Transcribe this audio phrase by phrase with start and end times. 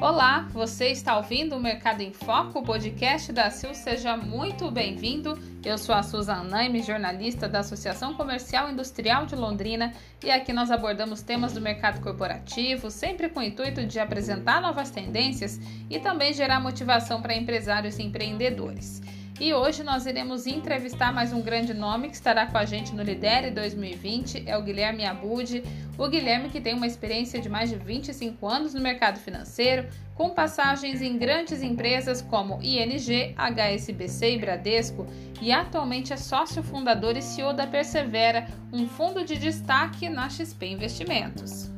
[0.00, 3.72] Olá, você está ouvindo o Mercado em Foco, o podcast da Sil.
[3.72, 5.38] Seja muito bem-vindo.
[5.64, 9.92] Eu sou a Suzana Naime, jornalista da Associação Comercial Industrial de Londrina,
[10.24, 14.90] e aqui nós abordamos temas do mercado corporativo, sempre com o intuito de apresentar novas
[14.90, 19.02] tendências e também gerar motivação para empresários e empreendedores.
[19.40, 23.02] E hoje nós iremos entrevistar mais um grande nome que estará com a gente no
[23.02, 25.64] Lidere 2020, é o Guilherme Abud.
[25.96, 30.28] O Guilherme que tem uma experiência de mais de 25 anos no mercado financeiro, com
[30.28, 35.06] passagens em grandes empresas como ING, HSBC e Bradesco,
[35.40, 40.66] e atualmente é sócio fundador e CEO da Persevera, um fundo de destaque na XP
[40.66, 41.70] Investimentos.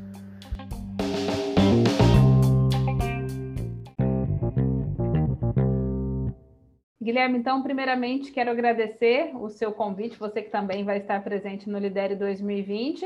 [7.02, 11.78] Guilherme, então, primeiramente, quero agradecer o seu convite, você que também vai estar presente no
[11.78, 13.04] Lidere 2020,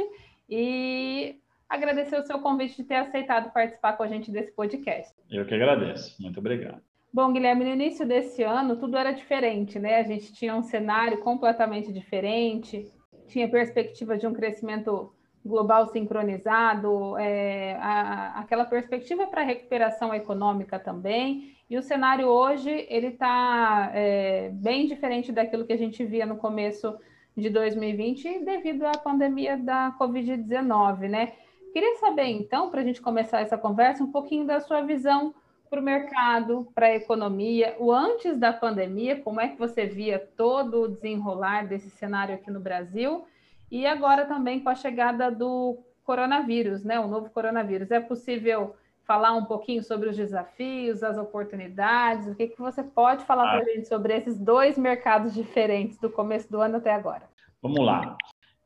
[0.51, 1.37] e
[1.67, 5.15] agradecer o seu convite de ter aceitado participar com a gente desse podcast.
[5.31, 6.83] Eu que agradeço, muito obrigado.
[7.11, 9.97] Bom, Guilherme, no início desse ano tudo era diferente, né?
[9.97, 12.87] A gente tinha um cenário completamente diferente,
[13.29, 15.16] tinha perspectiva de um crescimento
[15.47, 21.57] global sincronizado, é, a, aquela perspectiva para recuperação econômica também.
[21.69, 26.37] E o cenário hoje ele está é, bem diferente daquilo que a gente via no
[26.37, 26.97] começo
[27.37, 31.33] de 2020 devido à pandemia da Covid-19, né?
[31.73, 35.35] Queria saber, então, para a gente começar essa conversa, um pouquinho da sua visão
[35.69, 40.19] para o mercado, para a economia, o antes da pandemia, como é que você via
[40.37, 43.25] todo o desenrolar desse cenário aqui no Brasil,
[43.71, 47.01] e agora também com a chegada do coronavírus, né?
[47.01, 47.91] O novo coronavírus.
[47.91, 53.25] É possível falar um pouquinho sobre os desafios, as oportunidades, o que, que você pode
[53.25, 53.51] falar ah.
[53.57, 57.23] para a gente sobre esses dois mercados diferentes do começo do ano até agora?
[57.63, 58.17] Vamos lá.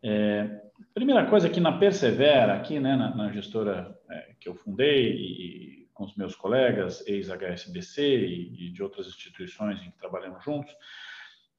[0.02, 0.62] É,
[0.94, 5.80] primeira coisa que na Persevera, aqui né, na, na gestora é, que eu fundei e
[5.92, 10.74] com os meus colegas, ex-HSBC e, e, de outras instituições em que trabalhamos juntos,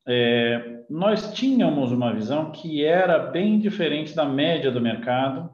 [0.07, 5.49] é, nós tínhamos uma visão que era bem diferente da média do mercado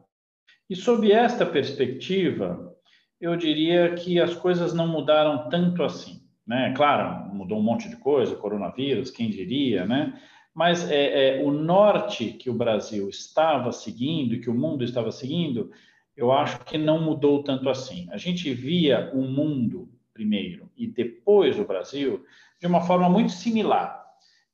[0.70, 2.76] e sob esta perspectiva,
[3.20, 6.22] eu diria que as coisas não mudaram tanto assim.
[6.46, 6.74] Né?
[6.76, 10.20] Claro, mudou um monte de coisa, coronavírus, quem diria, né?
[10.54, 15.72] Mas é, é, o norte que o Brasil estava seguindo que o mundo estava seguindo,
[16.16, 18.08] eu acho que não mudou tanto assim.
[18.12, 22.26] A gente via o mundo primeiro e depois o Brasil
[22.60, 24.07] de uma forma muito similar,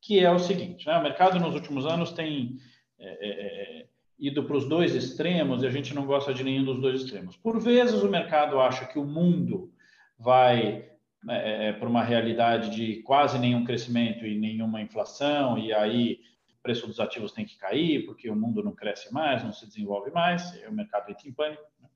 [0.03, 0.97] que é o seguinte: né?
[0.97, 2.58] o mercado nos últimos anos tem
[3.00, 3.86] é, é, é
[4.19, 7.36] ido para os dois extremos e a gente não gosta de nenhum dos dois extremos.
[7.38, 9.72] Por vezes o mercado acha que o mundo
[10.18, 10.90] vai
[11.30, 16.19] é, é para uma realidade de quase nenhum crescimento e nenhuma inflação, e aí
[16.50, 19.66] o preço dos ativos tem que cair, porque o mundo não cresce mais, não se
[19.66, 21.63] desenvolve mais, o mercado entra em pânico.
[21.81, 21.88] Né?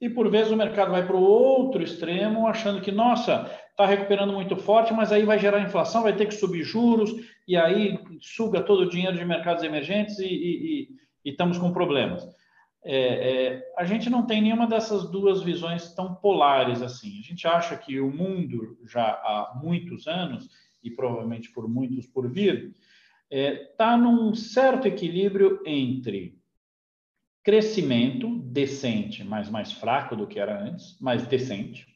[0.00, 4.32] E por vezes o mercado vai para o outro extremo, achando que, nossa, está recuperando
[4.32, 7.12] muito forte, mas aí vai gerar inflação, vai ter que subir juros,
[7.52, 10.88] e aí suga todo o dinheiro de mercados emergentes e, e,
[11.22, 12.26] e estamos com problemas.
[12.82, 17.18] É, é, a gente não tem nenhuma dessas duas visões tão polares assim.
[17.18, 20.48] A gente acha que o mundo, já há muitos anos,
[20.82, 22.74] e provavelmente por muitos por vir,
[23.30, 26.40] está é, tá num certo equilíbrio entre
[27.42, 31.86] crescimento decente, mas mais fraco do que era antes, mas decente.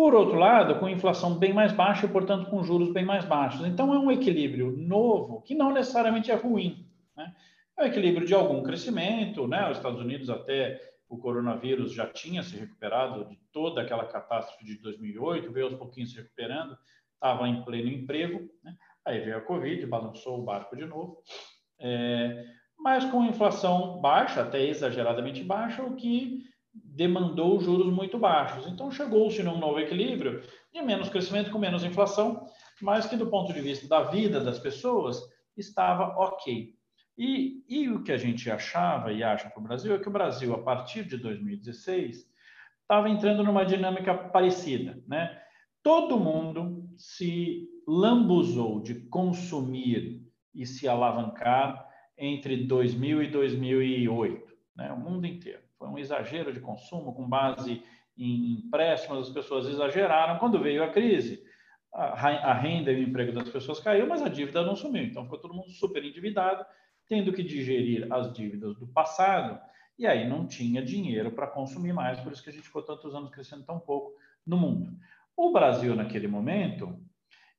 [0.00, 3.66] Por outro lado, com inflação bem mais baixa e, portanto, com juros bem mais baixos.
[3.66, 6.86] Então, é um equilíbrio novo que não necessariamente é ruim.
[7.14, 7.30] Né?
[7.76, 9.70] é o equilíbrio de algum crescimento, né?
[9.70, 14.80] Os Estados Unidos até o coronavírus já tinha se recuperado de toda aquela catástrofe de
[14.80, 16.78] 2008, veio aos pouquinhos se recuperando,
[17.12, 18.74] estava em pleno emprego, né?
[19.04, 21.18] aí veio a Covid, balançou o barco de novo,
[21.78, 22.46] é,
[22.78, 28.66] mas com inflação baixa, até exageradamente baixa, o que demandou juros muito baixos.
[28.66, 30.42] Então chegou-se num novo equilíbrio
[30.72, 32.46] de menos crescimento com menos inflação,
[32.80, 35.20] mas que do ponto de vista da vida das pessoas
[35.56, 36.74] estava ok.
[37.18, 40.12] E, e o que a gente achava e acha para o Brasil é que o
[40.12, 42.26] Brasil, a partir de 2016,
[42.80, 45.02] estava entrando numa dinâmica parecida.
[45.06, 45.38] Né?
[45.82, 51.86] Todo mundo se lambuzou de consumir e se alavancar
[52.16, 54.92] entre 2000 e 2008, né?
[54.92, 55.69] o mundo inteiro.
[55.80, 57.82] Foi um exagero de consumo com base
[58.16, 60.38] em empréstimos, as pessoas exageraram.
[60.38, 61.42] Quando veio a crise,
[61.90, 65.02] a renda e o emprego das pessoas caiu, mas a dívida não sumiu.
[65.02, 66.66] Então ficou todo mundo super endividado
[67.08, 69.58] tendo que digerir as dívidas do passado,
[69.98, 73.14] e aí não tinha dinheiro para consumir mais, por isso que a gente ficou tantos
[73.14, 74.12] anos crescendo tão pouco
[74.46, 74.92] no mundo.
[75.34, 76.96] O Brasil, naquele momento,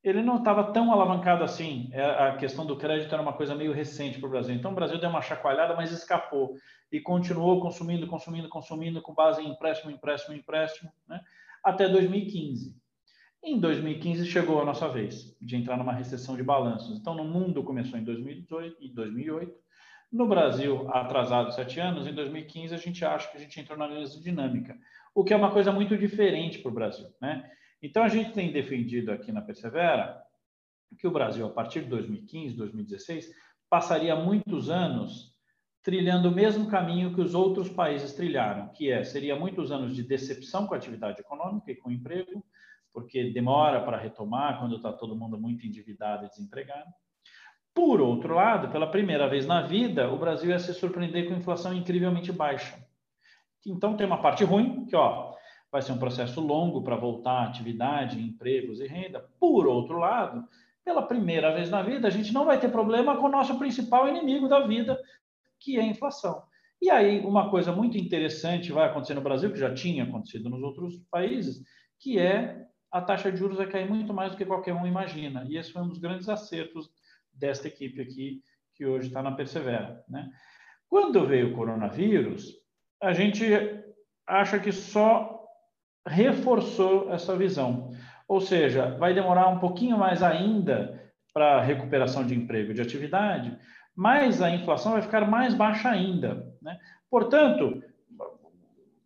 [0.03, 1.89] ele não estava tão alavancado assim.
[1.91, 4.55] É, a questão do crédito era uma coisa meio recente para o Brasil.
[4.55, 6.55] Então, o Brasil deu uma chacoalhada, mas escapou
[6.91, 11.21] e continuou consumindo, consumindo, consumindo, com base em empréstimo, empréstimo, empréstimo, né?
[11.63, 12.75] até 2015.
[13.43, 16.99] Em 2015 chegou a nossa vez de entrar numa recessão de balanços.
[16.99, 19.51] Então, no mundo começou em 2018 e 2008.
[20.11, 23.87] No Brasil, atrasado sete anos, em 2015 a gente acha que a gente entrou na
[23.87, 24.77] mesma dinâmica,
[25.15, 27.07] o que é uma coisa muito diferente para o Brasil.
[27.21, 27.49] Né?
[27.81, 30.21] Então, a gente tem defendido aqui na Persevera
[30.97, 33.31] que o Brasil, a partir de 2015, 2016,
[33.69, 35.31] passaria muitos anos
[35.81, 40.03] trilhando o mesmo caminho que os outros países trilharam, que é, seria muitos anos de
[40.03, 42.45] decepção com a atividade econômica e com o emprego,
[42.93, 46.91] porque demora para retomar quando está todo mundo muito endividado e desempregado.
[47.73, 51.73] Por outro lado, pela primeira vez na vida, o Brasil ia se surpreender com inflação
[51.73, 52.77] incrivelmente baixa.
[53.65, 55.33] Então tem uma parte ruim, que ó,
[55.71, 59.25] vai ser um processo longo para voltar à atividade, empregos e renda.
[59.39, 60.45] Por outro lado,
[60.83, 64.07] pela primeira vez na vida, a gente não vai ter problema com o nosso principal
[64.07, 64.99] inimigo da vida,
[65.59, 66.43] que é a inflação.
[66.81, 70.61] E aí, uma coisa muito interessante vai acontecer no Brasil, que já tinha acontecido nos
[70.61, 71.63] outros países,
[71.99, 75.45] que é a taxa de juros vai cair muito mais do que qualquer um imagina.
[75.47, 76.91] E esse foi um dos grandes acertos
[77.31, 78.41] desta equipe aqui,
[78.75, 80.03] que hoje está na Persevera.
[80.09, 80.29] Né?
[80.89, 82.53] Quando veio o coronavírus,
[83.01, 83.45] a gente
[84.27, 85.40] acha que só
[86.07, 87.91] reforçou essa visão.
[88.27, 91.01] Ou seja, vai demorar um pouquinho mais ainda
[91.33, 93.57] para a recuperação de emprego e de atividade,
[93.95, 96.47] mas a inflação vai ficar mais baixa ainda.
[96.61, 96.77] Né?
[97.09, 97.83] Portanto,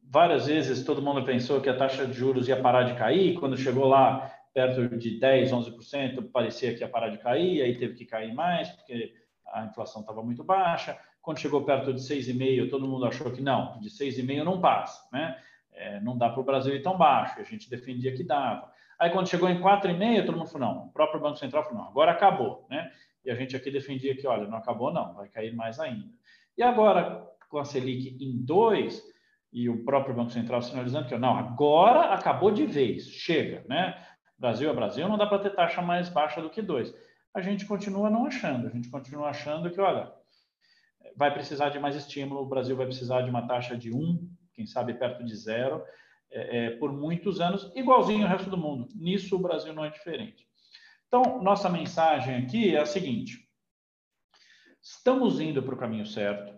[0.03, 3.57] várias vezes todo mundo pensou que a taxa de juros ia parar de cair, quando
[3.57, 8.05] chegou lá perto de 10, 11%, parecia que ia parar de cair, aí teve que
[8.05, 9.13] cair mais, porque
[9.53, 10.97] a inflação estava muito baixa.
[11.21, 15.35] Quando chegou perto de 6,5%, todo mundo achou que não, de 6,5% não passa, né?
[15.75, 18.71] É, não dá para o Brasil ir tão baixo, a gente defendia que dava.
[18.97, 21.89] Aí quando chegou em 4,5%, todo mundo falou, não, o próprio Banco Central falou, não,
[21.89, 22.91] agora acabou, né?
[23.25, 26.07] E a gente aqui defendia que, olha, não acabou não, vai cair mais ainda.
[26.57, 29.03] E agora, com a Selic em 2,
[29.51, 33.97] e o próprio Banco Central sinalizando que, não, agora acabou de vez, chega, né?
[34.37, 36.93] Brasil é Brasil, não dá para ter taxa mais baixa do que 2.
[37.33, 40.11] A gente continua não achando, a gente continua achando que, olha,
[41.15, 44.29] vai precisar de mais estímulo, o Brasil vai precisar de uma taxa de 1, um,
[44.55, 45.83] quem sabe perto de zero,
[46.31, 48.87] é, é, por muitos anos, igualzinho ao resto do mundo.
[48.95, 50.47] Nisso o Brasil não é diferente.
[51.07, 53.47] Então, nossa mensagem aqui é a seguinte:
[54.81, 56.53] estamos indo para o caminho certo.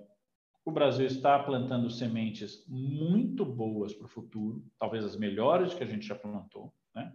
[0.66, 5.88] O Brasil está plantando sementes muito boas para o futuro, talvez as melhores que a
[5.88, 6.74] gente já plantou.
[6.94, 7.10] Né?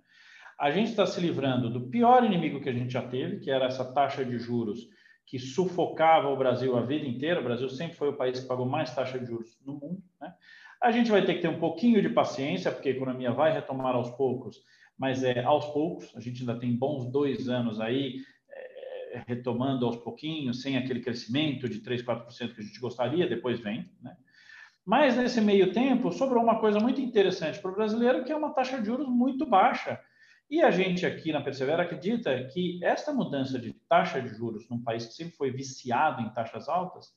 [0.58, 3.66] A gente está se livrando do pior inimigo que a gente já teve, que era
[3.66, 4.88] essa taxa de juros
[5.26, 7.40] que sufocava o Brasil a vida inteira.
[7.40, 10.02] O Brasil sempre foi o país que pagou mais taxa de juros no mundo.
[10.82, 13.94] A gente vai ter que ter um pouquinho de paciência, porque a economia vai retomar
[13.94, 14.60] aos poucos
[15.02, 16.14] mas é aos poucos.
[16.14, 21.68] A gente ainda tem bons dois anos aí é, retomando aos pouquinhos, sem aquele crescimento
[21.68, 24.16] de 3, 4% que a gente gostaria, depois vem, né?
[24.84, 28.52] Mas nesse meio tempo sobrou uma coisa muito interessante para o brasileiro, que é uma
[28.52, 30.00] taxa de juros muito baixa.
[30.48, 34.82] E a gente aqui na Persevera acredita que esta mudança de taxa de juros num
[34.82, 37.12] país que sempre foi viciado em taxas altas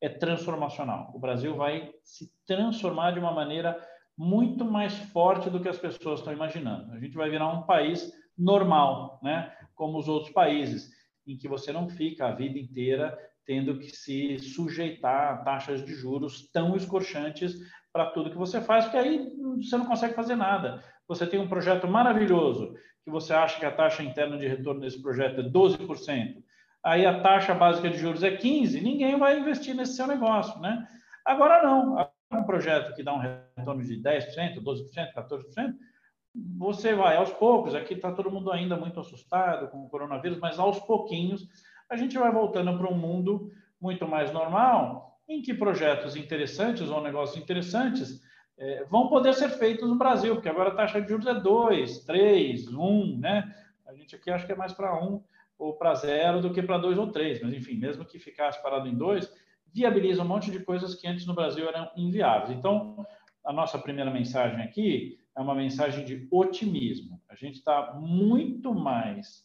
[0.00, 1.12] é transformacional.
[1.14, 3.78] O Brasil vai se transformar de uma maneira
[4.16, 6.92] muito mais forte do que as pessoas estão imaginando.
[6.92, 9.52] A gente vai virar um país normal, né?
[9.74, 10.90] Como os outros países,
[11.26, 13.16] em que você não fica a vida inteira
[13.46, 17.54] tendo que se sujeitar a taxas de juros tão escorchantes
[17.92, 20.82] para tudo que você faz, porque aí você não consegue fazer nada.
[21.08, 25.02] Você tem um projeto maravilhoso, que você acha que a taxa interna de retorno desse
[25.02, 26.42] projeto é 12%,
[26.82, 30.86] aí a taxa básica de juros é 15%, ninguém vai investir nesse seu negócio, né?
[31.24, 35.74] Agora não, um projeto que dá um retorno de 10%, 12%, 14%,
[36.56, 40.58] você vai aos poucos, aqui está todo mundo ainda muito assustado com o coronavírus, mas
[40.58, 41.48] aos pouquinhos
[41.88, 47.02] a gente vai voltando para um mundo muito mais normal, em que projetos interessantes ou
[47.02, 48.20] negócios interessantes
[48.56, 52.04] é, vão poder ser feitos no Brasil, porque agora a taxa de juros é 2,
[52.04, 53.54] 3, 1, né?
[53.86, 55.22] A gente aqui acha que é mais para 1
[55.60, 58.88] ou para 0 do que para 2 ou 3, mas enfim, mesmo que ficasse parado
[58.88, 59.30] em 2,
[59.72, 62.50] viabiliza um monte de coisas que antes no Brasil eram inviáveis.
[62.50, 63.06] Então,
[63.44, 67.20] a nossa primeira mensagem aqui é uma mensagem de otimismo.
[67.28, 69.44] A gente está muito mais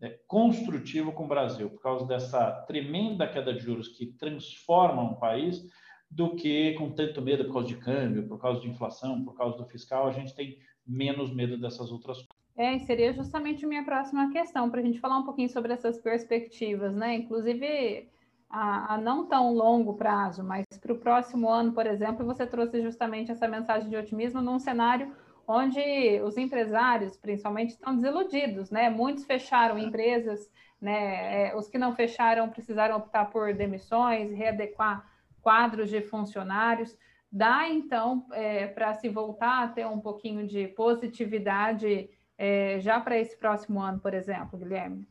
[0.00, 5.14] é, construtivo com o Brasil por causa dessa tremenda queda de juros que transforma um
[5.14, 5.66] país
[6.08, 9.56] do que com tanto medo por causa de câmbio, por causa de inflação, por causa
[9.58, 10.06] do fiscal.
[10.06, 12.35] A gente tem menos medo dessas outras coisas.
[12.56, 16.94] É, seria justamente minha próxima questão, para a gente falar um pouquinho sobre essas perspectivas,
[16.94, 17.14] né?
[17.14, 18.08] Inclusive,
[18.48, 22.80] a, a, não tão longo prazo, mas para o próximo ano, por exemplo, você trouxe
[22.80, 25.14] justamente essa mensagem de otimismo num cenário
[25.46, 25.80] onde
[26.24, 28.88] os empresários, principalmente, estão desiludidos, né?
[28.88, 31.48] Muitos fecharam empresas, né?
[31.48, 35.06] É, os que não fecharam precisaram optar por demissões, readequar
[35.42, 36.96] quadros de funcionários.
[37.30, 43.18] Dá, então, é, para se voltar a ter um pouquinho de positividade é, já para
[43.18, 45.06] esse próximo ano, por exemplo, Guilherme?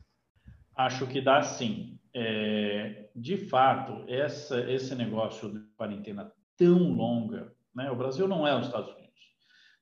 [0.76, 1.98] Acho que dá sim.
[2.14, 7.90] É, de fato, essa, esse negócio de quarentena tão longa, né?
[7.90, 9.06] o Brasil não é os Estados Unidos.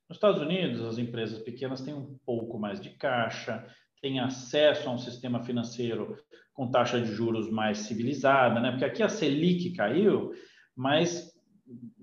[0.08, 3.66] Nos Estados Unidos, as empresas pequenas têm um pouco mais de caixa,
[4.00, 6.16] têm acesso a um sistema financeiro
[6.52, 8.70] com taxa de juros mais civilizada, né?
[8.70, 10.32] porque aqui a Selic caiu,
[10.76, 11.32] mas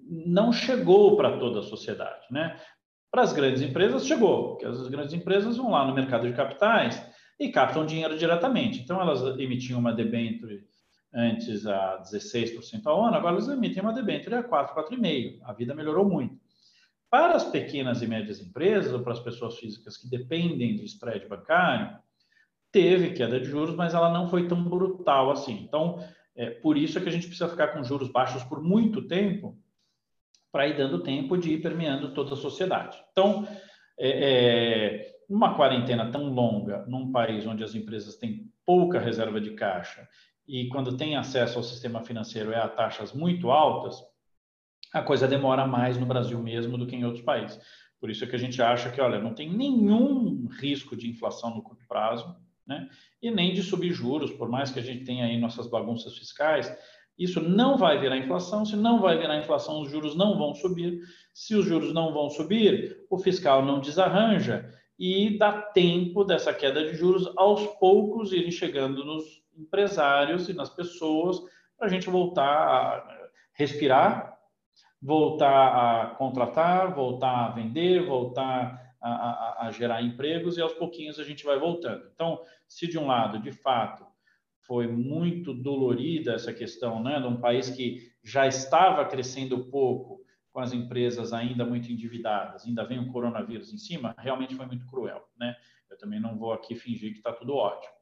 [0.07, 2.25] não chegou para toda a sociedade.
[2.31, 2.59] Né?
[3.11, 7.05] Para as grandes empresas, chegou, porque as grandes empresas vão lá no mercado de capitais
[7.37, 8.79] e captam dinheiro diretamente.
[8.79, 10.63] Então, elas emitiam uma debênture
[11.13, 15.39] antes a 16% ao ano, agora elas emitem uma debênture a 4, 4,5%.
[15.43, 16.39] A vida melhorou muito.
[17.09, 21.27] Para as pequenas e médias empresas, ou para as pessoas físicas que dependem do spread
[21.27, 21.97] bancário,
[22.71, 25.61] teve queda de juros, mas ela não foi tão brutal assim.
[25.61, 26.01] Então,
[26.33, 29.57] é por isso é que a gente precisa ficar com juros baixos por muito tempo,
[30.51, 32.97] para ir dando tempo de ir permeando toda a sociedade.
[33.11, 33.47] Então,
[33.97, 39.51] é, é, uma quarentena tão longa num país onde as empresas têm pouca reserva de
[39.51, 40.07] caixa
[40.47, 43.95] e quando tem acesso ao sistema financeiro é a taxas muito altas,
[44.93, 47.59] a coisa demora mais no Brasil mesmo do que em outros países.
[47.99, 51.55] Por isso é que a gente acha que, olha, não tem nenhum risco de inflação
[51.55, 52.35] no curto prazo,
[52.67, 52.89] né?
[53.21, 56.75] E nem de subir juros, por mais que a gente tenha aí nossas bagunças fiscais,
[57.17, 58.65] isso não vai virar inflação.
[58.65, 60.99] Se não vai virar inflação, os juros não vão subir.
[61.33, 66.85] Se os juros não vão subir, o fiscal não desarranja e dá tempo dessa queda
[66.85, 71.41] de juros aos poucos irem chegando nos empresários e nas pessoas
[71.77, 73.21] para a gente voltar a
[73.53, 74.37] respirar,
[75.01, 81.19] voltar a contratar, voltar a vender, voltar a, a, a gerar empregos e aos pouquinhos
[81.19, 82.07] a gente vai voltando.
[82.13, 84.05] Então, se de um lado, de fato,
[84.61, 90.59] foi muito dolorida essa questão, né, de um país que já estava crescendo pouco com
[90.59, 95.23] as empresas ainda muito endividadas, ainda vem o coronavírus em cima, realmente foi muito cruel,
[95.37, 95.55] né?
[95.89, 97.93] Eu também não vou aqui fingir que está tudo ótimo.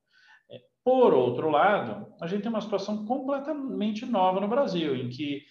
[0.50, 5.44] É, por outro lado, a gente tem uma situação completamente nova no Brasil, em que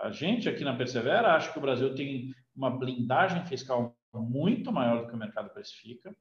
[0.00, 5.02] a gente aqui na Persevera acha que o Brasil tem uma blindagem fiscal muito maior
[5.02, 6.14] do que o mercado precifica.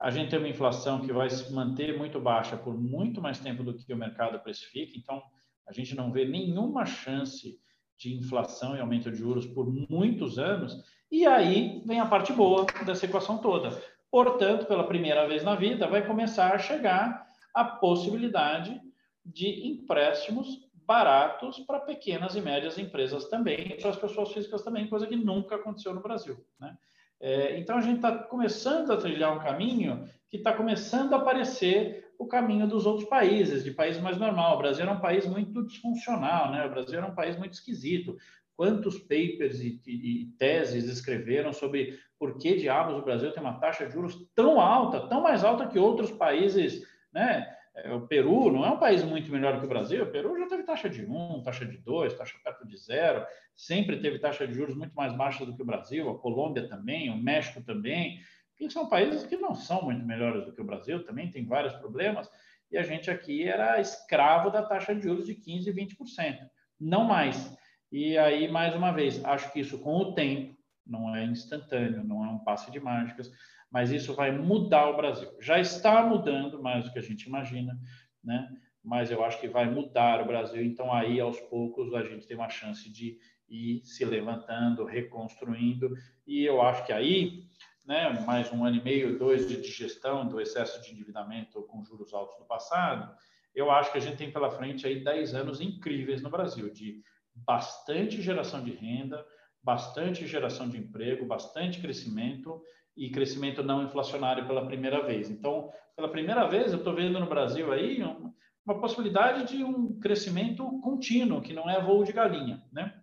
[0.00, 3.62] A gente tem uma inflação que vai se manter muito baixa por muito mais tempo
[3.62, 5.22] do que o mercado precifica, então
[5.68, 7.60] a gente não vê nenhuma chance
[7.98, 12.64] de inflação e aumento de juros por muitos anos, e aí vem a parte boa
[12.86, 13.78] dessa equação toda.
[14.10, 18.80] Portanto, pela primeira vez na vida, vai começar a chegar a possibilidade
[19.24, 25.06] de empréstimos baratos para pequenas e médias empresas também, para as pessoas físicas também, coisa
[25.06, 26.42] que nunca aconteceu no Brasil.
[26.58, 26.74] Né?
[27.20, 32.08] É, então, a gente está começando a trilhar um caminho que está começando a aparecer
[32.18, 34.54] o caminho dos outros países, de país mais normal.
[34.54, 36.64] O Brasil era um país muito disfuncional, né?
[36.66, 38.16] O Brasil era um país muito esquisito.
[38.56, 43.58] Quantos papers e, e, e teses escreveram sobre por que diabos o Brasil tem uma
[43.58, 47.46] taxa de juros tão alta, tão mais alta que outros países, né?
[47.84, 50.02] É, o Peru não é um país muito melhor que o Brasil.
[50.02, 53.26] O Peru já teve taxa de 1, taxa de 2, taxa perto de zero.
[53.54, 56.08] Sempre teve taxa de juros muito mais baixa do que o Brasil.
[56.08, 58.20] A Colômbia também, o México também
[58.68, 61.72] que são países que não são muito melhores do que o Brasil, também tem vários
[61.74, 62.30] problemas,
[62.70, 66.38] e a gente aqui era escravo da taxa de juros de 15% e 20%,
[66.78, 67.56] não mais.
[67.90, 70.54] E aí, mais uma vez, acho que isso com o tempo,
[70.86, 73.32] não é instantâneo, não é um passe de mágicas,
[73.70, 75.30] mas isso vai mudar o Brasil.
[75.40, 77.78] Já está mudando mais do que a gente imagina,
[78.22, 78.48] né?
[78.82, 80.64] mas eu acho que vai mudar o Brasil.
[80.64, 85.94] Então, aí, aos poucos, a gente tem uma chance de ir se levantando, reconstruindo,
[86.26, 87.50] e eu acho que aí
[87.90, 92.14] né, mais um ano e meio, dois de digestão do excesso de endividamento com juros
[92.14, 93.12] altos do passado,
[93.52, 97.02] eu acho que a gente tem pela frente aí 10 anos incríveis no Brasil, de
[97.34, 99.26] bastante geração de renda,
[99.60, 102.62] bastante geração de emprego, bastante crescimento
[103.00, 105.30] e crescimento não inflacionário pela primeira vez.
[105.30, 109.98] Então, pela primeira vez, eu estou vendo no Brasil aí uma, uma possibilidade de um
[109.98, 112.94] crescimento contínuo, que não é voo de galinha, né?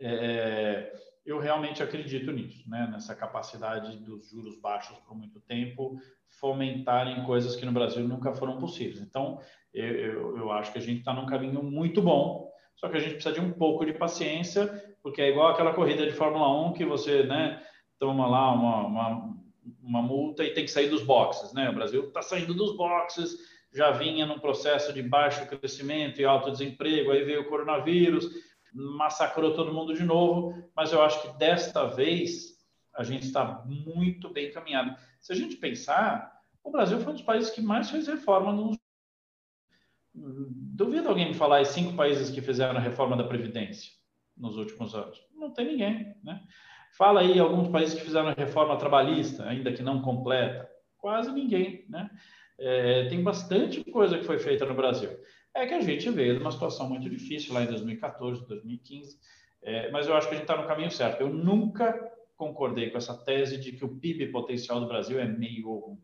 [0.00, 0.92] É,
[1.24, 2.88] eu realmente acredito nisso, né?
[2.90, 5.96] nessa capacidade dos juros baixos por muito tempo
[6.40, 9.00] fomentarem coisas que no Brasil nunca foram possíveis.
[9.00, 9.38] Então,
[9.72, 13.00] eu, eu, eu acho que a gente está num caminho muito bom, só que a
[13.00, 14.66] gente precisa de um pouco de paciência,
[15.04, 17.62] porque é igual aquela corrida de Fórmula 1 que você né,
[18.02, 19.36] toma lá uma, uma,
[19.80, 21.52] uma multa e tem que sair dos boxes.
[21.52, 21.70] Né?
[21.70, 23.38] O Brasil está saindo dos boxes,
[23.72, 28.28] já vinha num processo de baixo crescimento e alto desemprego, aí veio o coronavírus
[28.74, 32.58] massacrou todo mundo de novo, mas eu acho que desta vez
[32.96, 34.96] a gente está muito bem encaminhado.
[35.20, 38.76] Se a gente pensar, o Brasil foi um dos países que mais fez reforma nos.
[40.12, 43.92] Duvido alguém me falar os cinco países que fizeram a reforma da Previdência
[44.36, 45.18] nos últimos anos.
[45.34, 46.42] Não tem ninguém, né?
[46.96, 50.68] Fala aí alguns países que fizeram reforma trabalhista, ainda que não completa.
[50.98, 52.10] Quase ninguém, né?
[52.58, 55.10] É, tem bastante coisa que foi feita no Brasil.
[55.54, 59.18] É que a gente veio de uma situação muito difícil lá em 2014, 2015,
[59.62, 61.20] é, mas eu acho que a gente está no caminho certo.
[61.20, 61.98] Eu nunca
[62.36, 65.98] concordei com essa tese de que o PIB potencial do Brasil é meio ou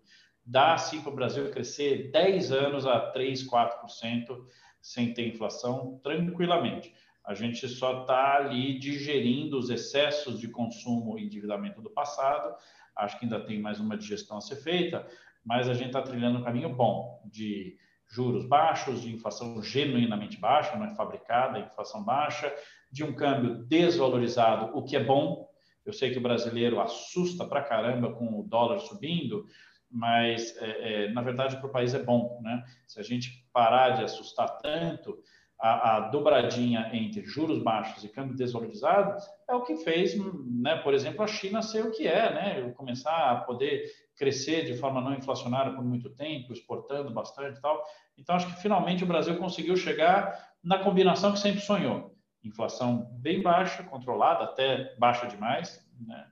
[0.44, 4.46] dá sim para o Brasil crescer 10 anos a 3, 4%
[4.80, 6.94] sem ter inflação tranquilamente.
[7.28, 12.56] A gente só está ali digerindo os excessos de consumo e endividamento do passado.
[12.96, 15.06] Acho que ainda tem mais uma digestão a ser feita,
[15.44, 17.76] mas a gente está trilhando um caminho bom de
[18.10, 22.50] juros baixos, de inflação genuinamente baixa, não é fabricada, inflação baixa,
[22.90, 25.50] de um câmbio desvalorizado, o que é bom.
[25.84, 29.46] Eu sei que o brasileiro assusta para caramba com o dólar subindo,
[29.90, 32.64] mas é, é, na verdade para o país é bom, né?
[32.86, 35.22] Se a gente parar de assustar tanto,
[35.60, 40.14] a, a, dobradinha entre juros baixos e câmbio desvalorizado é o que fez,
[40.46, 42.70] né, por exemplo, a China ser o que é, né?
[42.76, 43.84] Começar a poder
[44.16, 47.82] crescer de forma não inflacionária por muito tempo, exportando bastante e tal.
[48.16, 52.14] Então, acho que finalmente o Brasil conseguiu chegar na combinação que sempre sonhou.
[52.44, 56.24] Inflação bem baixa, controlada, até baixa demais, né?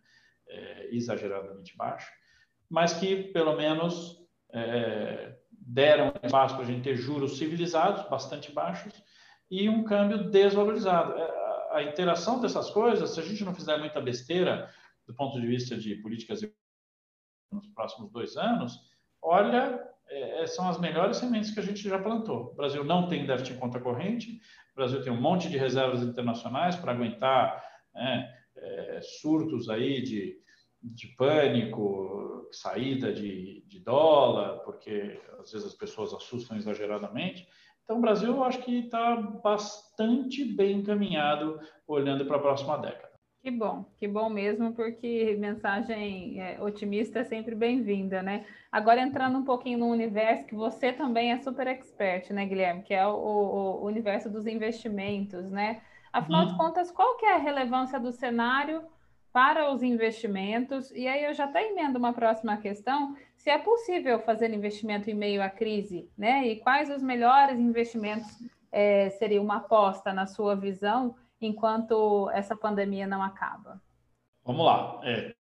[0.48, 2.10] é, exageradamente baixa,
[2.68, 4.18] mas que pelo menos
[4.52, 8.92] é, deram espaço para a gente ter juros civilizados, bastante baixos,
[9.50, 11.12] e um câmbio desvalorizado.
[11.14, 11.36] É,
[11.72, 14.70] a interação dessas coisas, se a gente não fizer muita besteira
[15.06, 16.40] do ponto de vista de políticas
[17.52, 18.80] nos próximos dois anos,
[19.22, 22.52] olha, é, é, são as melhores sementes que a gente já plantou.
[22.52, 24.40] O Brasil não tem déficit em conta corrente,
[24.72, 27.62] o Brasil tem um monte de reservas internacionais para aguentar
[27.94, 30.38] né, é, surtos aí de,
[30.82, 37.48] de pânico, saída de, de dólar, porque às vezes as pessoas assustam exageradamente.
[37.86, 43.12] Então, o Brasil, eu acho que está bastante bem encaminhado olhando para a próxima década.
[43.40, 48.44] Que bom, que bom mesmo, porque mensagem é, otimista é sempre bem-vinda, né?
[48.72, 52.82] Agora entrando um pouquinho no universo que você também é super expert, né, Guilherme?
[52.82, 55.80] Que é o, o, o universo dos investimentos, né?
[56.12, 56.46] Afinal hum.
[56.46, 56.58] de uhum.
[56.58, 58.82] contas, qual que é a relevância do cenário
[59.32, 60.90] para os investimentos?
[60.90, 63.14] E aí eu já até emendo uma próxima questão,
[63.46, 66.44] se é possível fazer investimento em meio à crise, né?
[66.48, 68.26] E quais os melhores investimentos
[68.72, 73.80] é, seria uma aposta na sua visão enquanto essa pandemia não acaba?
[74.44, 75.00] Vamos lá.
[75.04, 75.32] É,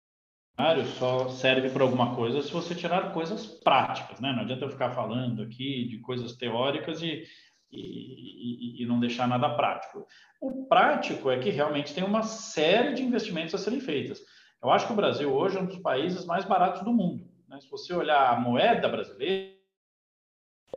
[0.56, 4.32] cenário só serve para alguma coisa se você tirar coisas práticas, né?
[4.34, 7.24] Não adianta eu ficar falando aqui de coisas teóricas e,
[7.72, 10.06] e, e, não deixar nada prático.
[10.39, 14.22] O prático é que realmente tem uma série de investimentos a serem feitos.
[14.62, 17.24] Eu acho que o Brasil hoje é um dos países mais baratos do mundo.
[17.56, 17.62] Né?
[17.62, 19.56] Se você olhar a moeda brasileira,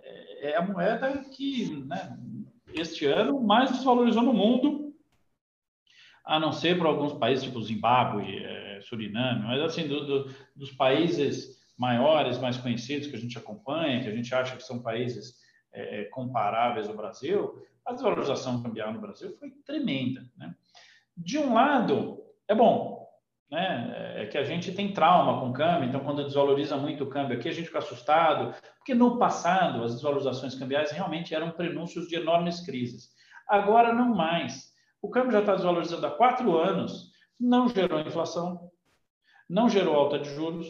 [0.00, 2.16] é, é a moeda que né,
[2.72, 4.94] este ano mais desvalorizou no mundo,
[6.24, 10.70] a não ser para alguns países tipo Zimbábue, é, Suriname, mas assim, do, do, dos
[10.72, 15.36] países maiores, mais conhecidos que a gente acompanha, que a gente acha que são países
[15.72, 20.28] é, é comparáveis ao Brasil, a desvalorização cambial no Brasil foi tremenda.
[20.36, 20.54] Né?
[21.16, 23.07] De um lado, é bom,
[23.50, 24.14] né?
[24.22, 27.36] É que a gente tem trauma com o câmbio, então quando desvaloriza muito o câmbio
[27.36, 32.16] aqui, a gente fica assustado, porque no passado as desvalorizações cambiais realmente eram prenúncios de
[32.16, 33.10] enormes crises.
[33.48, 34.72] Agora não mais.
[35.00, 38.70] O câmbio já está desvalorizando há quatro anos, não gerou inflação,
[39.48, 40.66] não gerou alta de juros,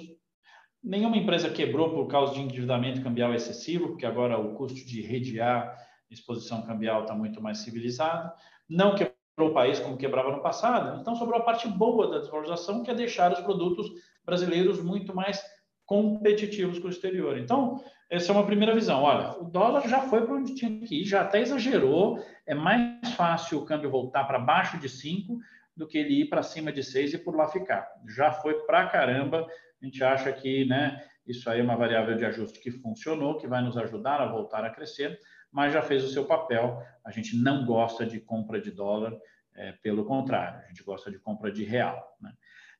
[0.82, 5.76] nenhuma empresa quebrou por causa de endividamento cambial excessivo, porque agora o custo de redear
[6.10, 8.32] exposição cambial está muito mais civilizado,
[8.68, 11.00] não quebrou o país como quebrava no passado.
[11.00, 13.86] Então, sobrou a parte boa da desvalorização, que é deixar os produtos
[14.24, 15.42] brasileiros muito mais
[15.86, 17.38] competitivos com o exterior.
[17.38, 19.02] Então, essa é uma primeira visão.
[19.02, 22.22] Olha, o dólar já foi para onde tinha que ir, já até exagerou.
[22.46, 25.38] É mais fácil o câmbio voltar para baixo de 5
[25.76, 27.86] do que ele ir para cima de 6 e por lá ficar.
[28.06, 29.46] Já foi para caramba.
[29.80, 33.46] A gente acha que né, isso aí é uma variável de ajuste que funcionou, que
[33.46, 35.18] vai nos ajudar a voltar a crescer
[35.52, 36.82] mas já fez o seu papel.
[37.04, 39.16] A gente não gosta de compra de dólar,
[39.54, 42.16] é, pelo contrário, a gente gosta de compra de real.
[42.20, 42.32] Né?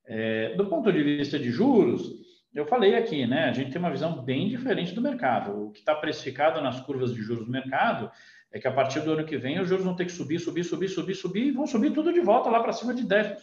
[0.06, 2.08] É, do ponto de vista de juros,
[2.54, 3.44] eu falei aqui, né?
[3.44, 5.66] A gente tem uma visão bem diferente do mercado.
[5.66, 8.10] O que está precificado nas curvas de juros do mercado
[8.50, 10.64] é que a partir do ano que vem os juros vão ter que subir, subir,
[10.64, 13.36] subir, subir, subir e vão subir tudo de volta lá para cima de 10%.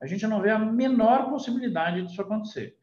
[0.00, 2.76] A gente não vê a menor possibilidade disso acontecer.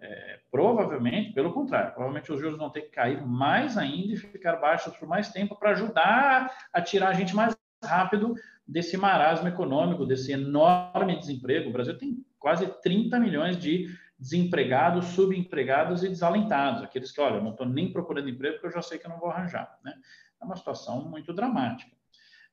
[0.00, 4.56] É, provavelmente, pelo contrário, provavelmente os juros vão ter que cair mais ainda e ficar
[4.56, 8.34] baixos por mais tempo para ajudar a tirar a gente mais rápido
[8.66, 11.70] desse marasmo econômico, desse enorme desemprego.
[11.70, 17.52] O Brasil tem quase 30 milhões de desempregados, subempregados e desalentados, aqueles que, olha, não
[17.52, 19.78] estou nem procurando emprego porque eu já sei que eu não vou arranjar.
[19.84, 19.94] Né?
[20.40, 21.96] É uma situação muito dramática.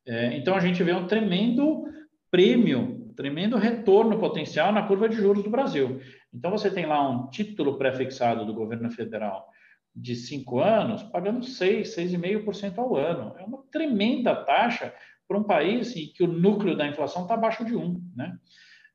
[0.05, 1.85] É, então, a gente vê um tremendo
[2.29, 5.99] prêmio, tremendo retorno potencial na curva de juros do Brasil.
[6.35, 9.49] Então, você tem lá um título pré-fixado do governo federal
[9.95, 13.33] de cinco anos, pagando 6, 6,5% ao ano.
[13.39, 14.93] É uma tremenda taxa
[15.27, 18.11] para um país em que o núcleo da inflação está abaixo de 1.
[18.15, 18.37] Né?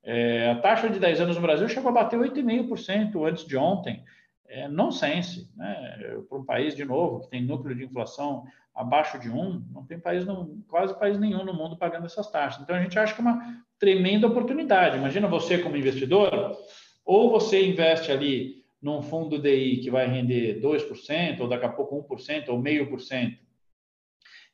[0.02, 4.04] É, a taxa de 10 anos no Brasil chegou a bater 8,5% antes de ontem.
[4.46, 5.50] É nonsense.
[5.56, 6.22] Né?
[6.28, 9.98] Para um país, de novo, que tem núcleo de inflação abaixo de 1, não tem
[9.98, 12.62] país, não, quase país nenhum no mundo pagando essas taxas.
[12.62, 14.96] Então, a gente acha que é uma tremenda oportunidade.
[14.96, 16.56] Imagina você como investidor,
[17.04, 22.02] ou você investe ali num fundo DI que vai render 2%, ou daqui a pouco
[22.14, 23.38] 1%, ou meio por cento,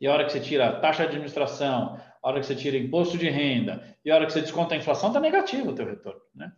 [0.01, 2.77] e a hora que você tira a taxa de administração, a hora que você tira
[2.77, 5.87] imposto de renda e a hora que você desconta a inflação, está negativo o teu
[5.87, 6.21] retorno.
[6.35, 6.53] Né?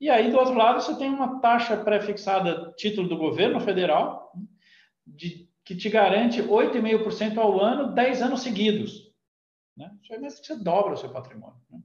[0.00, 4.32] E aí, do outro lado, você tem uma taxa pré-fixada, título do governo federal,
[5.06, 9.12] de, que te garante 8,5% ao ano, 10 anos seguidos.
[9.76, 9.90] Né?
[10.02, 11.60] Isso é mesmo que você dobra o seu patrimônio.
[11.70, 11.80] Né?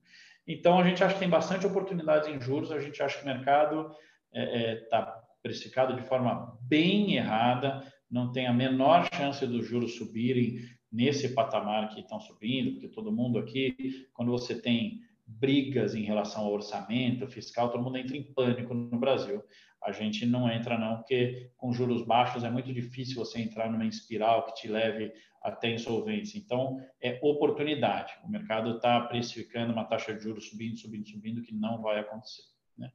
[0.52, 3.28] Então, a gente acha que tem bastante oportunidades em juros, a gente acha que o
[3.28, 3.98] mercado está
[4.34, 9.96] é, é, tá precificado de forma bem errada, não tem a menor chance dos juros
[9.96, 10.58] subirem
[10.92, 16.44] nesse patamar que estão subindo, porque todo mundo aqui, quando você tem brigas em relação
[16.44, 19.44] ao orçamento fiscal, todo mundo entra em pânico no Brasil.
[19.84, 23.86] A gente não entra não, porque com juros baixos é muito difícil você entrar numa
[23.86, 25.12] espiral que te leve
[25.42, 26.38] até insolvência.
[26.38, 28.14] Então, é oportunidade.
[28.26, 32.44] O mercado está precificando uma taxa de juros subindo, subindo, subindo, que não vai acontecer.
[32.78, 32.92] Né?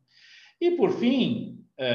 [0.60, 1.88] E, por fim, é,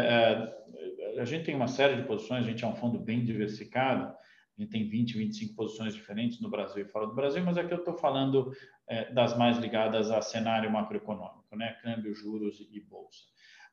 [1.15, 4.05] é, a gente tem uma série de posições, a gente é um fundo bem diversificado,
[4.05, 7.73] a gente tem 20, 25 posições diferentes no Brasil e fora do Brasil, mas aqui
[7.73, 8.51] eu estou falando
[8.87, 11.77] é, das mais ligadas a cenário macroeconômico, né?
[11.81, 13.19] câmbio, juros e bolsa.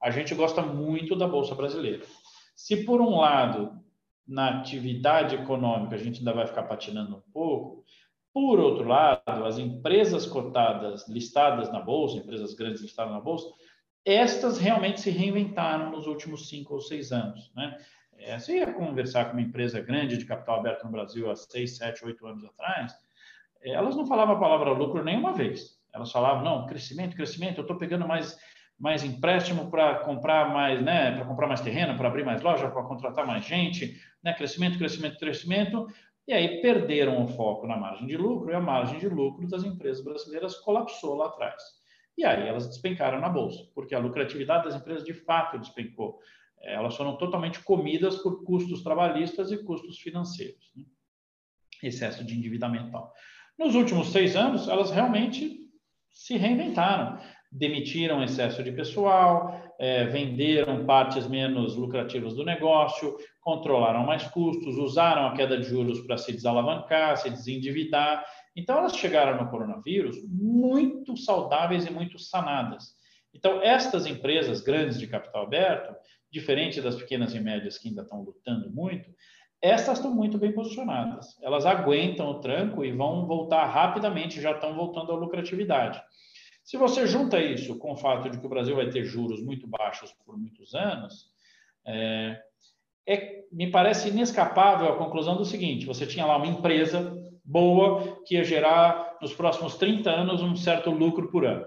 [0.03, 2.05] A gente gosta muito da bolsa brasileira.
[2.55, 3.81] Se por um lado
[4.27, 7.85] na atividade econômica a gente ainda vai ficar patinando um pouco,
[8.33, 13.49] por outro lado, as empresas cotadas, listadas na bolsa, empresas grandes listadas na bolsa,
[14.05, 17.77] estas realmente se reinventaram nos últimos cinco ou seis anos, né?
[18.19, 21.77] É, você ia conversar com uma empresa grande de capital aberto no Brasil há seis,
[21.77, 22.95] sete, oito anos atrás,
[23.63, 25.77] elas não falavam a palavra lucro nenhuma vez.
[25.93, 28.39] Elas falavam, não, crescimento, crescimento, eu estou pegando mais,
[28.79, 32.83] mais empréstimo para comprar mais, né, para comprar mais terreno, para abrir mais loja, para
[32.83, 35.87] contratar mais gente, né, crescimento, crescimento, crescimento.
[36.29, 39.65] E aí perderam o foco na margem de lucro e a margem de lucro das
[39.65, 41.63] empresas brasileiras colapsou lá atrás.
[42.19, 46.19] E aí elas despencaram na bolsa, porque a lucratividade das empresas de fato despencou
[46.67, 50.85] elas foram totalmente comidas por custos trabalhistas e custos financeiros, né?
[51.83, 52.91] excesso de endividamento.
[53.59, 55.61] Nos últimos seis anos, elas realmente
[56.11, 57.21] se reinventaram,
[57.57, 65.27] demitiram excesso de pessoal, é, venderam partes menos lucrativas do negócio, controlaram mais custos, usaram
[65.27, 68.25] a queda de juros para se desalavancar, se desendividar.
[68.55, 72.95] Então, elas chegaram no coronavírus muito saudáveis e muito sanadas.
[73.35, 75.95] Então, estas empresas grandes de capital aberto,
[76.31, 79.09] diferente das pequenas e médias que ainda estão lutando muito,
[79.63, 81.39] essas estão muito bem posicionadas.
[81.43, 86.01] Elas aguentam o tranco e vão voltar rapidamente, já estão voltando à lucratividade.
[86.67, 89.69] Se você junta isso com o fato de que o Brasil vai ter juros muito
[89.69, 91.31] baixos por muitos anos,
[91.87, 92.43] é,
[93.07, 98.35] é, me parece inescapável a conclusão do seguinte: você tinha lá uma empresa boa que
[98.35, 101.65] ia gerar nos próximos 30 anos um certo lucro por ano.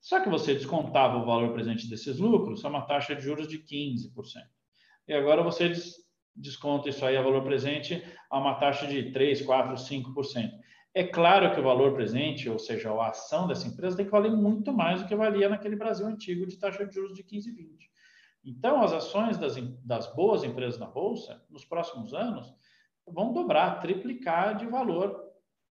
[0.00, 3.58] Só que você descontava o valor presente desses lucros, é uma taxa de juros de
[3.58, 4.08] 15%.
[5.06, 5.70] E agora você
[6.34, 10.50] desconta isso aí a valor presente a uma taxa de 3, 4, 5%.
[10.94, 14.32] É claro que o valor presente, ou seja, a ação dessa empresa, tem que valer
[14.32, 17.90] muito mais do que valia naquele Brasil antigo de taxa de juros de 15 20.
[18.44, 22.52] Então, as ações das, das boas empresas na Bolsa, nos próximos anos,
[23.06, 25.30] vão dobrar, triplicar de valor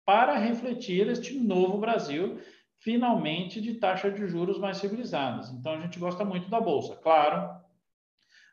[0.05, 2.39] para refletir este novo Brasil
[2.77, 5.49] finalmente de taxa de juros mais civilizadas.
[5.49, 6.95] Então a gente gosta muito da bolsa.
[6.97, 7.49] Claro,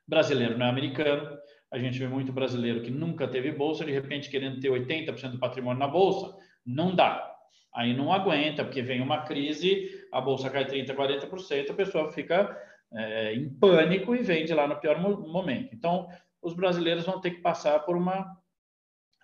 [0.06, 1.38] brasileiro não é americano.
[1.72, 5.38] A gente vê muito brasileiro que nunca teve bolsa, de repente querendo ter 80% do
[5.38, 7.30] patrimônio na bolsa, não dá.
[7.74, 12.54] Aí não aguenta, porque vem uma crise, a bolsa cai 30%, 40%, a pessoa fica
[12.92, 15.74] é, em pânico e vende lá no pior momento.
[15.74, 16.06] Então,
[16.42, 18.36] os brasileiros vão ter que passar por uma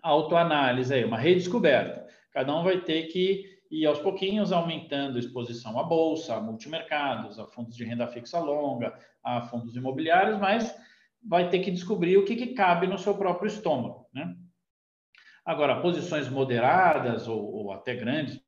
[0.03, 2.07] autoanálise, uma redescoberta.
[2.33, 7.39] Cada um vai ter que e aos pouquinhos aumentando a exposição à bolsa, a multimercados,
[7.39, 10.75] a fundos de renda fixa longa, a fundos imobiliários, mas
[11.29, 14.09] vai ter que descobrir o que, que cabe no seu próprio estômago.
[14.15, 14.35] Né?
[15.45, 18.41] Agora, posições moderadas ou, ou até grandes,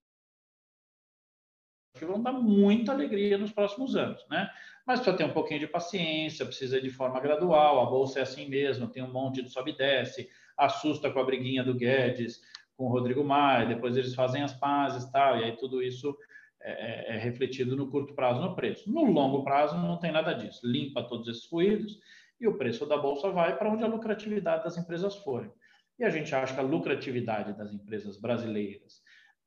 [1.94, 4.48] que vão dar muita alegria nos próximos anos, né?
[4.86, 8.48] Mas precisa ter um pouquinho de paciência, precisa de forma gradual, a bolsa é assim
[8.48, 12.40] mesmo, tem um monte de sobe e desce, assusta com a briguinha do Guedes,
[12.76, 16.16] com o Rodrigo Maia, depois eles fazem as pazes tal, e aí tudo isso
[16.62, 18.90] é, é, é refletido no curto prazo no preço.
[18.90, 21.98] No longo prazo não tem nada disso, limpa todos esses fluidos
[22.40, 25.52] e o preço da bolsa vai para onde a lucratividade das empresas forem.
[25.98, 29.02] E a gente acha que a lucratividade das empresas brasileiras,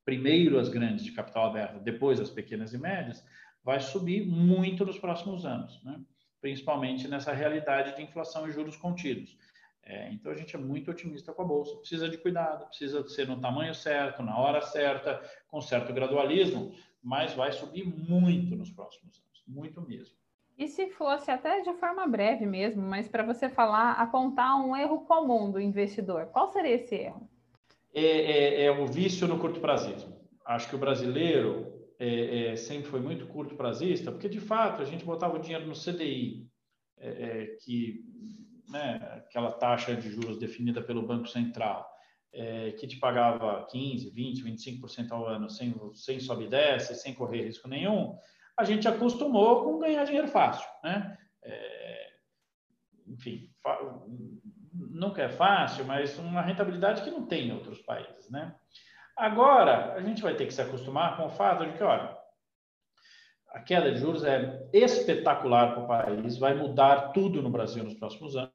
[0.05, 3.25] primeiro as grandes de capital aberto, depois as pequenas e médias,
[3.63, 5.99] vai subir muito nos próximos anos, né?
[6.39, 9.35] principalmente nessa realidade de inflação e juros contidos.
[9.85, 11.75] É, então a gente é muito otimista com a bolsa.
[11.77, 17.33] Precisa de cuidado, precisa ser no tamanho certo, na hora certa, com certo gradualismo, mas
[17.33, 20.22] vai subir muito nos próximos anos, muito mesmo.
[20.57, 25.05] E se fosse até de forma breve mesmo, mas para você falar, apontar um erro
[25.05, 27.27] comum do investidor, qual seria esse erro?
[27.93, 30.13] É, é, é o vício no curto prazismo.
[30.45, 34.85] Acho que o brasileiro é, é, sempre foi muito curto prazista, porque de fato a
[34.85, 36.47] gente botava o dinheiro no CDI,
[36.97, 38.03] é, é, que
[38.69, 41.89] né, aquela taxa de juros definida pelo Banco Central,
[42.79, 47.43] que te pagava 15, 20, 25% ao ano sem, sem sobe e desce, sem correr
[47.43, 48.17] risco nenhum,
[48.57, 50.67] a gente acostumou com ganhar dinheiro fácil.
[50.83, 51.17] Né?
[51.43, 52.13] É,
[53.07, 53.49] enfim,
[54.73, 58.29] nunca é fácil, mas uma rentabilidade que não tem em outros países.
[58.29, 58.53] Né?
[59.17, 62.17] Agora, a gente vai ter que se acostumar com o fato de que, olha,
[63.49, 67.93] a queda de juros é espetacular para o país, vai mudar tudo no Brasil nos
[67.93, 68.51] próximos anos.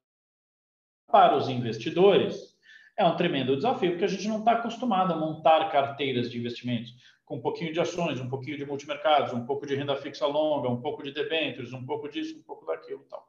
[1.07, 2.57] Para os investidores,
[2.97, 6.93] é um tremendo desafio, porque a gente não está acostumado a montar carteiras de investimentos
[7.29, 10.71] com um pouquinho de ações, um pouquinho de multimercados, um pouco de renda fixa longa,
[10.71, 13.29] um pouco de debêntures, um pouco disso, um pouco daquilo e tal.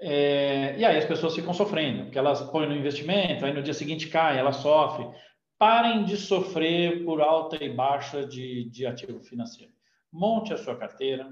[0.00, 3.74] É, e aí as pessoas ficam sofrendo, porque elas põem no investimento, aí no dia
[3.74, 5.06] seguinte cai, ela sofre.
[5.58, 9.74] Parem de sofrer por alta e baixa de, de ativo financeiro.
[10.10, 11.30] Monte a sua carteira,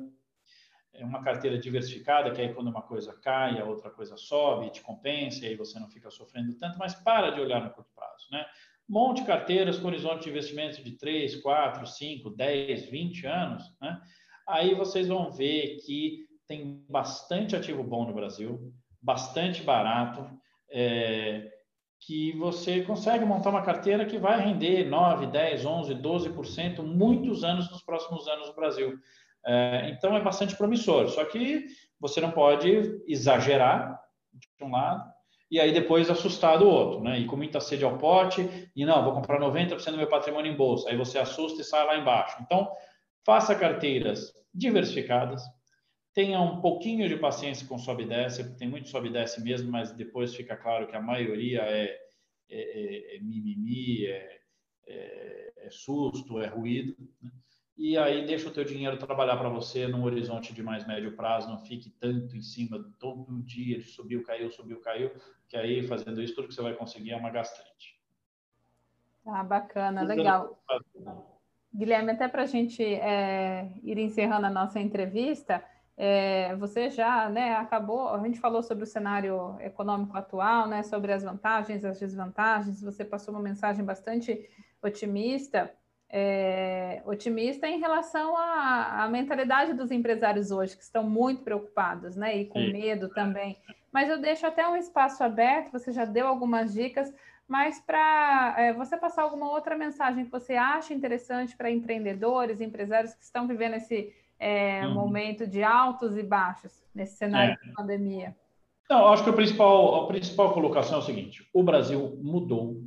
[0.92, 4.82] é uma carteira diversificada, que aí quando uma coisa cai, a outra coisa sobe, te
[4.82, 8.26] compensa, e aí você não fica sofrendo tanto, mas para de olhar no curto prazo,
[8.30, 8.44] né?
[8.88, 14.00] Monte carteiras com horizonte de investimento de 3, 4, 5, 10, 20 anos, né?
[14.48, 18.72] Aí vocês vão ver que tem bastante ativo bom no Brasil,
[19.02, 20.26] bastante barato,
[20.70, 21.50] é,
[22.00, 27.70] que você consegue montar uma carteira que vai render 9, 10, 11, 12% muitos anos
[27.70, 28.98] nos próximos anos no Brasil.
[29.44, 31.66] É, então é bastante promissor, só que
[32.00, 34.00] você não pode exagerar
[34.32, 35.17] de um lado
[35.50, 37.18] e aí depois assustar do outro, né?
[37.18, 40.56] E com muita sede ao pote, e não, vou comprar 90% do meu patrimônio em
[40.56, 42.36] bolsa, aí você assusta e sai lá embaixo.
[42.42, 42.70] Então,
[43.24, 45.42] faça carteiras diversificadas,
[46.14, 49.70] tenha um pouquinho de paciência com sobe e desce, tem muito sobe e desce mesmo,
[49.70, 51.96] mas depois fica claro que a maioria é,
[52.50, 54.40] é, é, é mimimi, é,
[54.86, 56.96] é, é, susto, é ruído.
[57.22, 57.30] Né?
[57.78, 61.48] E aí deixa o teu dinheiro trabalhar para você num horizonte de mais médio prazo,
[61.48, 65.12] não fique tanto em cima todo dia de subiu, caiu, subiu, caiu,
[65.48, 67.96] que aí fazendo isso tudo que você vai conseguir é uma gastrite.
[69.24, 70.60] Ah, bacana, legal.
[71.72, 75.62] Guilherme, até para a gente é, ir encerrando a nossa entrevista,
[75.96, 81.12] é, você já né, acabou, a gente falou sobre o cenário econômico atual, né, sobre
[81.12, 84.48] as vantagens, as desvantagens, você passou uma mensagem bastante
[84.82, 85.72] otimista,
[86.10, 92.36] é, otimista em relação à, à, mentalidade dos empresários hoje, que estão muito preocupados, né,
[92.38, 92.72] e com Sim.
[92.72, 93.58] medo também.
[93.92, 97.12] Mas eu deixo até um espaço aberto, você já deu algumas dicas,
[97.46, 103.14] mas para é, você passar alguma outra mensagem que você acha interessante para empreendedores, empresários
[103.14, 104.94] que estão vivendo esse é, uhum.
[104.94, 107.66] momento de altos e baixos nesse cenário é.
[107.66, 108.36] de pandemia?
[108.88, 112.82] Não, acho que a principal, a principal colocação é o seguinte: o Brasil mudou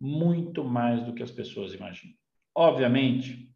[0.00, 2.14] muito mais do que as pessoas imaginam.
[2.56, 3.50] Obviamente,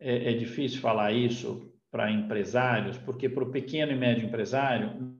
[0.00, 5.16] é, é difícil falar isso para empresários, porque para o pequeno e médio empresário,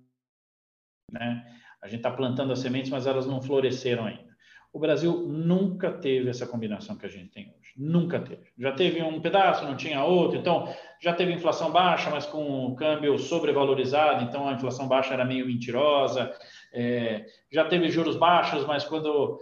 [1.13, 1.47] né,
[1.81, 4.35] a gente está plantando as sementes, mas elas não floresceram ainda.
[4.73, 7.73] O Brasil nunca teve essa combinação que a gente tem hoje.
[7.77, 8.51] Nunca teve.
[8.59, 10.37] Já teve um pedaço, não tinha outro.
[10.37, 14.25] Então, já teve inflação baixa, mas com o câmbio sobrevalorizado.
[14.25, 16.35] Então, a inflação baixa era meio mentirosa.
[16.73, 19.41] É, já teve juros baixos, mas quando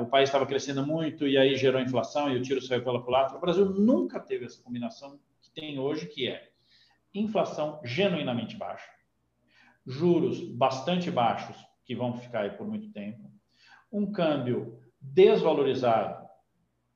[0.00, 3.36] o país estava crescendo muito e aí gerou inflação e o tiro saiu pela culatra.
[3.36, 6.50] O Brasil nunca teve essa combinação que tem hoje, que é
[7.14, 8.88] inflação genuinamente baixa,
[9.86, 13.30] juros bastante baixos, que vão ficar aí por muito tempo,
[13.90, 16.28] um câmbio desvalorizado,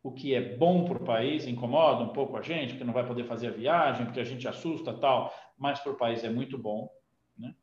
[0.03, 3.07] o que é bom para o país, incomoda um pouco a gente, porque não vai
[3.07, 6.59] poder fazer a viagem, porque a gente assusta tal, mas para o país é muito
[6.59, 6.91] bom.
[7.37, 7.55] Né?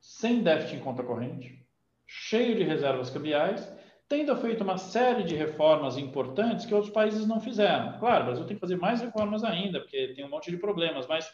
[0.00, 1.63] Sem déficit em conta corrente,
[2.06, 3.72] cheio de reservas cambiais
[4.08, 7.98] tendo feito uma série de reformas importantes que outros países não fizeram.
[7.98, 11.06] Claro, o Brasil tem que fazer mais reformas ainda, porque tem um monte de problemas,
[11.06, 11.30] mas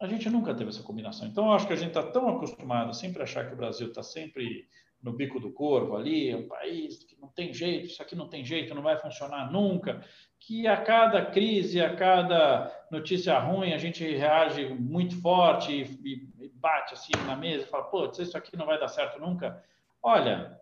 [0.00, 1.26] a gente nunca teve essa combinação.
[1.26, 3.88] Então, eu acho que a gente está tão acostumado a sempre achar que o Brasil
[3.88, 4.68] está sempre
[5.02, 8.28] no bico do corvo ali, é um país que não tem jeito, isso aqui não
[8.28, 10.04] tem jeito, não vai funcionar nunca,
[10.40, 16.35] que a cada crise, a cada notícia ruim, a gente reage muito forte e, e
[16.60, 19.62] bate assim na mesa e fala, pô, isso aqui não vai dar certo nunca.
[20.02, 20.60] Olha,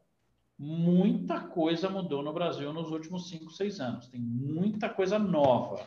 [0.59, 4.09] muita coisa mudou no Brasil nos últimos cinco, seis anos.
[4.09, 5.87] Tem muita coisa nova.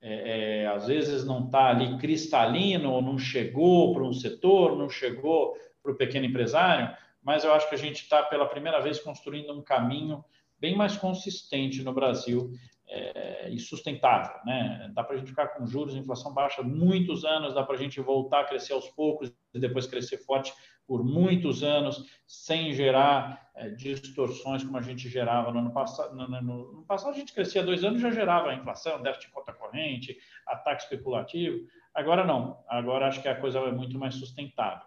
[0.00, 4.88] É, é, às vezes não está ali cristalino, ou não chegou para um setor, não
[4.88, 9.00] chegou para o pequeno empresário, mas eu acho que a gente está pela primeira vez
[9.00, 10.24] construindo um caminho
[10.58, 12.52] bem mais consistente no Brasil
[12.88, 14.34] é, e sustentável.
[14.44, 14.90] Né?
[14.94, 18.00] Dá para a gente ficar com juros, inflação baixa muitos anos, dá para a gente
[18.00, 20.52] voltar a crescer aos poucos e depois crescer forte
[20.86, 26.16] por muitos anos, sem gerar é, distorções como a gente gerava no ano passado.
[26.16, 26.40] No, no,
[26.72, 30.84] no, passado, a gente crescia dois anos já gerava inflação, déficit de conta corrente, ataque
[30.84, 31.66] especulativo.
[31.94, 34.86] Agora não, agora acho que a coisa é muito mais sustentável.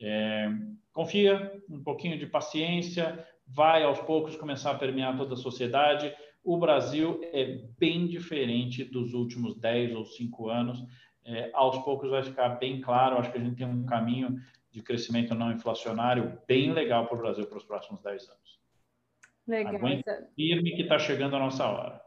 [0.00, 0.48] É,
[0.90, 6.14] confia, um pouquinho de paciência, vai aos poucos começar a permear toda a sociedade.
[6.44, 10.84] O Brasil é bem diferente dos últimos 10 ou 5 anos.
[11.24, 13.16] É, aos poucos vai ficar bem claro.
[13.16, 17.20] Acho que a gente tem um caminho de crescimento não inflacionário bem legal para o
[17.20, 18.60] Brasil para os próximos 10 anos.
[19.46, 19.74] Legal.
[20.34, 22.00] Firme que está chegando a nossa hora.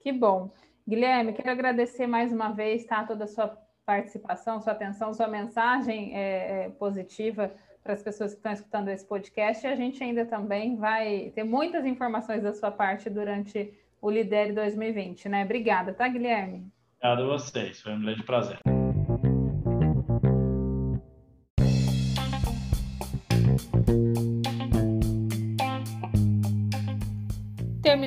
[0.00, 0.50] Que bom.
[0.88, 3.56] Guilherme, quero agradecer mais uma vez tá, toda a sua
[3.86, 9.04] participação, sua atenção, sua mensagem é, é, positiva para as pessoas que estão escutando esse
[9.04, 9.66] podcast.
[9.66, 14.52] E a gente ainda também vai ter muitas informações da sua parte durante o Lidere
[14.52, 15.44] 2020, né?
[15.44, 16.66] Obrigada, tá, Guilherme?
[16.98, 18.58] Obrigado a vocês, foi um grande prazer.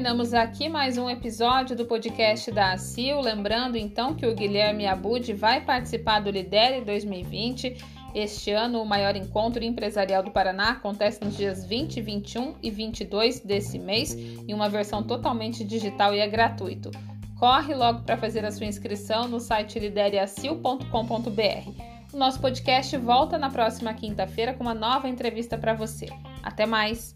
[0.06, 3.20] terminamos aqui mais um episódio do podcast da ACIL.
[3.22, 7.78] Lembrando então que o Guilherme Abud vai participar do Lidere 2020.
[8.16, 13.42] Este ano, o maior encontro empresarial do Paraná acontece nos dias 20, 21 e 22
[13.42, 16.92] desse mês, em uma versão totalmente digital e é gratuito.
[17.38, 20.86] Corre logo para fazer a sua inscrição no site lidereacil.com.br.
[22.14, 26.08] O nosso podcast volta na próxima quinta-feira com uma nova entrevista para você.
[26.42, 27.14] Até mais!